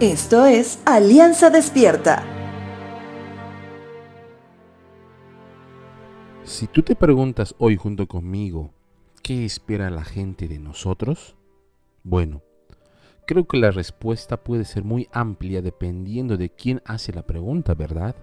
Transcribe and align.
Esto 0.00 0.44
es 0.44 0.82
Alianza 0.84 1.48
Despierta. 1.48 2.22
Si 6.44 6.66
tú 6.66 6.82
te 6.82 6.94
preguntas 6.94 7.54
hoy 7.56 7.78
junto 7.78 8.06
conmigo, 8.06 8.74
¿qué 9.22 9.46
espera 9.46 9.88
la 9.88 10.04
gente 10.04 10.48
de 10.48 10.58
nosotros? 10.58 11.34
Bueno, 12.04 12.42
creo 13.26 13.48
que 13.48 13.56
la 13.56 13.70
respuesta 13.70 14.36
puede 14.36 14.66
ser 14.66 14.84
muy 14.84 15.08
amplia 15.12 15.62
dependiendo 15.62 16.36
de 16.36 16.50
quién 16.50 16.82
hace 16.84 17.14
la 17.14 17.22
pregunta, 17.22 17.72
¿verdad? 17.72 18.14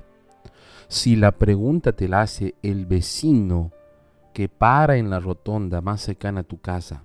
Si 0.90 1.16
la 1.16 1.32
pregunta 1.32 1.94
te 1.94 2.08
la 2.08 2.22
hace 2.22 2.54
el 2.62 2.86
vecino 2.86 3.72
que 4.32 4.48
para 4.48 4.98
en 4.98 5.10
la 5.10 5.20
rotonda 5.20 5.82
más 5.82 6.02
cercana 6.02 6.42
a 6.42 6.44
tu 6.44 6.62
casa, 6.62 7.04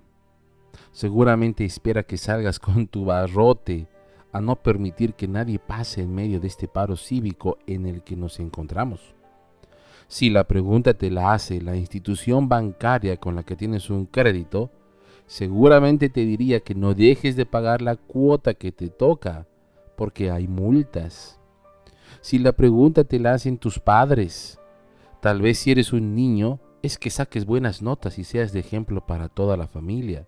seguramente 0.91 1.65
espera 1.65 2.03
que 2.03 2.17
salgas 2.17 2.59
con 2.59 2.85
tu 2.85 3.05
barrote 3.05 3.87
a 4.31 4.41
no 4.41 4.55
permitir 4.57 5.13
que 5.13 5.27
nadie 5.27 5.59
pase 5.59 6.01
en 6.01 6.13
medio 6.13 6.39
de 6.39 6.47
este 6.47 6.67
paro 6.67 6.95
cívico 6.95 7.57
en 7.65 7.85
el 7.85 8.03
que 8.03 8.15
nos 8.15 8.39
encontramos. 8.39 9.15
Si 10.07 10.29
la 10.29 10.45
pregunta 10.45 10.95
te 10.95 11.11
la 11.11 11.33
hace 11.33 11.61
la 11.61 11.75
institución 11.75 12.49
bancaria 12.49 13.17
con 13.17 13.35
la 13.35 13.43
que 13.43 13.55
tienes 13.55 13.89
un 13.89 14.05
crédito, 14.05 14.71
seguramente 15.27 16.09
te 16.09 16.21
diría 16.21 16.61
que 16.61 16.73
no 16.73 16.95
dejes 16.95 17.35
de 17.35 17.45
pagar 17.45 17.81
la 17.81 17.95
cuota 17.95 18.55
que 18.55 18.71
te 18.71 18.89
toca, 18.89 19.47
porque 19.95 20.31
hay 20.31 20.47
multas. 20.47 21.39
Si 22.21 22.39
la 22.39 22.53
pregunta 22.53 23.03
te 23.03 23.19
la 23.19 23.33
hacen 23.33 23.57
tus 23.57 23.79
padres, 23.79 24.59
tal 25.21 25.41
vez 25.41 25.59
si 25.59 25.71
eres 25.71 25.93
un 25.93 26.15
niño, 26.15 26.59
es 26.81 26.97
que 26.97 27.09
saques 27.09 27.45
buenas 27.45 27.81
notas 27.81 28.17
y 28.17 28.23
seas 28.23 28.51
de 28.51 28.61
ejemplo 28.61 29.05
para 29.05 29.29
toda 29.29 29.57
la 29.57 29.67
familia. 29.67 30.27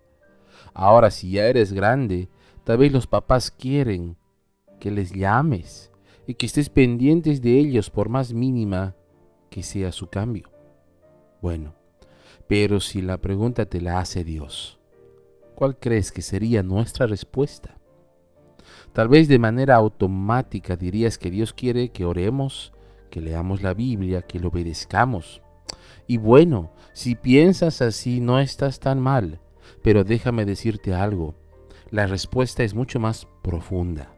Ahora 0.74 1.10
si 1.10 1.32
ya 1.32 1.46
eres 1.46 1.72
grande, 1.72 2.28
Tal 2.64 2.78
vez 2.78 2.92
los 2.92 3.06
papás 3.06 3.50
quieren 3.50 4.16
que 4.78 4.90
les 4.90 5.12
llames 5.12 5.90
y 6.26 6.34
que 6.34 6.46
estés 6.46 6.68
pendientes 6.68 7.42
de 7.42 7.58
ellos 7.58 7.90
por 7.90 8.08
más 8.08 8.32
mínima 8.32 8.94
que 9.50 9.62
sea 9.62 9.90
su 9.92 10.08
cambio. 10.08 10.50
Bueno, 11.40 11.74
pero 12.46 12.80
si 12.80 13.02
la 13.02 13.18
pregunta 13.18 13.66
te 13.66 13.80
la 13.80 13.98
hace 13.98 14.24
Dios, 14.24 14.78
¿cuál 15.54 15.76
crees 15.76 16.12
que 16.12 16.22
sería 16.22 16.62
nuestra 16.62 17.06
respuesta? 17.06 17.78
Tal 18.92 19.08
vez 19.08 19.26
de 19.26 19.38
manera 19.38 19.76
automática 19.76 20.76
dirías 20.76 21.18
que 21.18 21.30
Dios 21.30 21.52
quiere 21.52 21.90
que 21.90 22.04
oremos, 22.04 22.72
que 23.10 23.20
leamos 23.20 23.62
la 23.62 23.74
Biblia, 23.74 24.22
que 24.22 24.38
lo 24.38 24.48
obedezcamos. 24.48 25.42
Y 26.06 26.18
bueno, 26.18 26.72
si 26.92 27.14
piensas 27.14 27.82
así 27.82 28.20
no 28.20 28.38
estás 28.38 28.80
tan 28.80 29.00
mal, 29.00 29.40
pero 29.82 30.04
déjame 30.04 30.44
decirte 30.44 30.94
algo. 30.94 31.34
La 31.92 32.06
respuesta 32.06 32.64
es 32.64 32.74
mucho 32.74 32.98
más 33.00 33.28
profunda. 33.42 34.16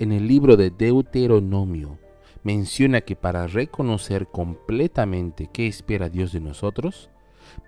En 0.00 0.10
el 0.10 0.26
libro 0.26 0.56
de 0.56 0.70
Deuteronomio 0.70 2.00
menciona 2.42 3.00
que 3.02 3.14
para 3.14 3.46
reconocer 3.46 4.26
completamente 4.26 5.48
qué 5.52 5.68
espera 5.68 6.08
Dios 6.08 6.32
de 6.32 6.40
nosotros, 6.40 7.08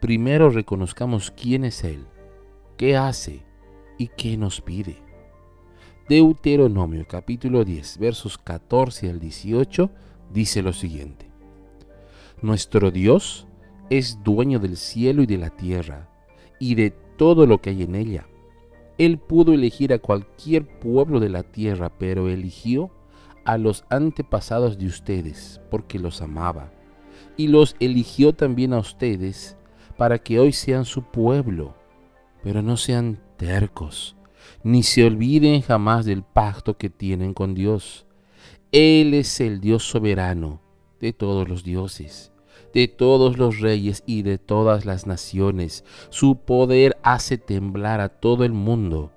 primero 0.00 0.50
reconozcamos 0.50 1.31
quién 1.31 1.64
es 1.64 1.84
Él, 1.84 2.05
qué 2.77 2.97
hace 2.97 3.44
y 3.97 4.09
qué 4.09 4.36
nos 4.36 4.61
pide. 4.61 4.97
Deuteronomio 6.09 7.06
capítulo 7.09 7.64
10 7.64 7.98
versos 7.98 8.39
14 8.39 9.09
al 9.09 9.20
18 9.20 9.89
dice 10.33 10.62
lo 10.62 10.72
siguiente. 10.72 11.31
Nuestro 12.42 12.91
Dios 12.91 13.47
es 13.89 14.20
dueño 14.25 14.59
del 14.59 14.77
cielo 14.77 15.22
y 15.22 15.27
de 15.27 15.39
la 15.39 15.50
tierra 15.50 16.11
y 16.59 16.75
de 16.75 16.91
todo 16.91 17.47
lo 17.47 17.61
que 17.61 17.70
hay 17.70 17.84
en 17.84 17.94
ella 17.94 18.28
él 18.98 19.18
pudo 19.18 19.52
elegir 19.52 19.92
a 19.92 20.00
cualquier 20.00 20.66
pueblo 20.66 21.20
de 21.20 21.28
la 21.28 21.44
tierra, 21.44 21.91
pero 21.98 22.28
eligió 22.28 22.91
a 23.44 23.56
los 23.56 23.84
antepasados 23.88 24.77
de 24.77 24.86
ustedes 24.86 25.60
porque 25.70 25.98
los 25.98 26.20
amaba. 26.20 26.72
Y 27.37 27.47
los 27.47 27.76
eligió 27.78 28.34
también 28.34 28.72
a 28.72 28.78
ustedes 28.78 29.56
para 29.97 30.19
que 30.19 30.41
hoy 30.41 30.53
sean 30.53 30.84
su 30.84 31.03
pueblo. 31.03 31.76
Pero 32.42 32.60
no 32.60 32.76
sean 32.76 33.20
tercos, 33.37 34.16
ni 34.62 34.82
se 34.82 35.04
olviden 35.04 35.62
jamás 35.62 36.04
del 36.04 36.22
pacto 36.22 36.76
que 36.76 36.91
tienen 36.91 37.34
con 37.34 37.54
Dios. 37.54 38.06
Él 38.72 39.14
es 39.14 39.41
el 39.41 39.60
Dios 39.60 39.84
soberano 39.84 40.60
de 41.00 41.12
todos 41.12 41.48
los 41.48 41.62
dioses 41.62 42.32
de 42.72 42.88
todos 42.88 43.38
los 43.38 43.60
reyes 43.60 44.02
y 44.06 44.22
de 44.22 44.38
todas 44.38 44.84
las 44.84 45.06
naciones. 45.06 45.84
Su 46.10 46.36
poder 46.36 46.96
hace 47.02 47.38
temblar 47.38 48.00
a 48.00 48.08
todo 48.08 48.44
el 48.44 48.52
mundo. 48.52 49.12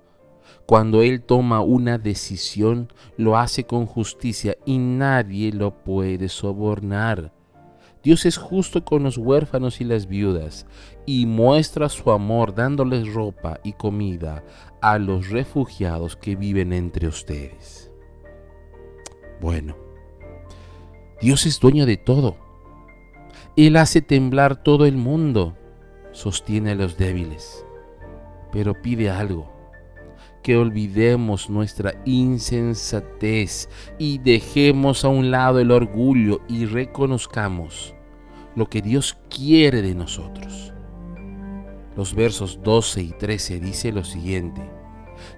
Cuando 0.65 1.01
Él 1.01 1.21
toma 1.21 1.61
una 1.61 1.97
decisión, 1.97 2.91
lo 3.17 3.37
hace 3.37 3.65
con 3.65 3.85
justicia 3.85 4.57
y 4.65 4.77
nadie 4.77 5.51
lo 5.51 5.83
puede 5.83 6.29
sobornar. 6.29 7.33
Dios 8.03 8.25
es 8.25 8.37
justo 8.37 8.83
con 8.83 9.03
los 9.03 9.17
huérfanos 9.17 9.79
y 9.79 9.83
las 9.83 10.07
viudas 10.07 10.65
y 11.05 11.27
muestra 11.27 11.87
su 11.87 12.11
amor 12.11 12.55
dándoles 12.55 13.13
ropa 13.13 13.59
y 13.63 13.73
comida 13.73 14.43
a 14.81 14.97
los 14.97 15.29
refugiados 15.29 16.15
que 16.15 16.35
viven 16.35 16.73
entre 16.73 17.07
ustedes. 17.07 17.91
Bueno, 19.39 19.75
Dios 21.21 21.45
es 21.45 21.59
dueño 21.59 21.85
de 21.85 21.97
todo 21.97 22.50
él 23.57 23.75
hace 23.75 24.01
temblar 24.01 24.63
todo 24.63 24.85
el 24.85 24.95
mundo, 24.95 25.57
sostiene 26.11 26.71
a 26.71 26.75
los 26.75 26.97
débiles, 26.97 27.65
pero 28.51 28.81
pide 28.81 29.09
algo, 29.09 29.51
que 30.41 30.55
olvidemos 30.55 31.49
nuestra 31.49 31.93
insensatez 32.05 33.69
y 33.99 34.19
dejemos 34.19 35.03
a 35.03 35.09
un 35.09 35.31
lado 35.31 35.59
el 35.59 35.71
orgullo 35.71 36.41
y 36.47 36.65
reconozcamos 36.65 37.93
lo 38.55 38.69
que 38.69 38.81
Dios 38.81 39.17
quiere 39.29 39.81
de 39.81 39.95
nosotros. 39.95 40.73
Los 41.97 42.15
versos 42.15 42.59
12 42.63 43.01
y 43.01 43.11
13 43.11 43.59
dice 43.59 43.91
lo 43.91 44.03
siguiente. 44.05 44.61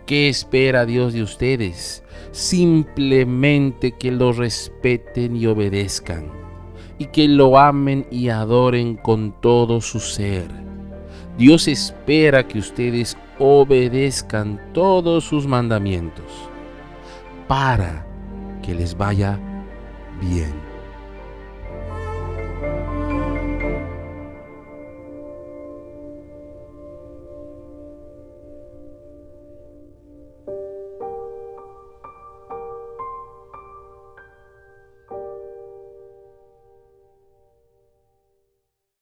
¿Qué 0.06 0.30
espera 0.30 0.85
Dios 0.85 1.13
de 1.13 1.24
ustedes? 1.24 2.03
Simplemente 2.31 3.91
que 3.97 4.12
lo 4.12 4.31
respeten 4.31 5.35
y 5.35 5.47
obedezcan 5.47 6.42
y 7.03 7.07
que 7.07 7.27
lo 7.27 7.57
amen 7.57 8.07
y 8.11 8.29
adoren 8.29 8.95
con 8.95 9.33
todo 9.41 9.81
su 9.81 9.99
ser. 9.99 10.47
Dios 11.37 11.67
espera 11.67 12.47
que 12.47 12.59
ustedes 12.59 13.17
obedezcan 13.39 14.61
todos 14.73 15.25
sus 15.25 15.45
mandamientos 15.45 16.23
para 17.45 18.07
que 18.61 18.73
les 18.73 18.95
vaya 18.95 19.37
bien. 20.21 20.72